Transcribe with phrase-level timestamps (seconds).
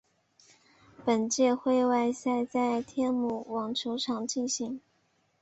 [1.05, 4.81] 本届会外赛在天母网球场进行。